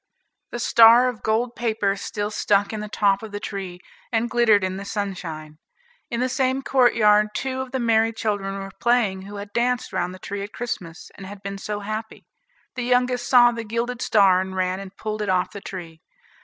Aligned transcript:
The 0.49 0.57
star 0.57 1.09
of 1.09 1.21
gold 1.21 1.55
paper 1.55 1.95
still 1.95 2.31
stuck 2.31 2.73
in 2.73 2.79
the 2.79 2.89
top 2.89 3.21
of 3.21 3.31
the 3.31 3.39
tree 3.39 3.79
and 4.11 4.31
glittered 4.31 4.63
in 4.63 4.77
the 4.77 4.83
sunshine. 4.83 5.59
In 6.09 6.19
the 6.21 6.27
same 6.27 6.63
courtyard 6.63 7.35
two 7.35 7.61
of 7.61 7.69
the 7.71 7.77
merry 7.79 8.11
children 8.11 8.55
were 8.57 8.71
playing 8.81 9.21
who 9.27 9.35
had 9.35 9.53
danced 9.53 9.93
round 9.93 10.15
the 10.15 10.17
tree 10.17 10.41
at 10.41 10.53
Christmas, 10.53 11.11
and 11.13 11.27
had 11.27 11.43
been 11.43 11.59
so 11.59 11.81
happy. 11.81 12.25
The 12.73 12.81
youngest 12.83 13.29
saw 13.29 13.51
the 13.51 13.63
gilded 13.63 14.01
star, 14.01 14.41
and 14.41 14.55
ran 14.55 14.79
and 14.79 14.97
pulled 14.97 15.21
it 15.21 15.29
off 15.29 15.51
the 15.51 15.61
tree. 15.61 16.01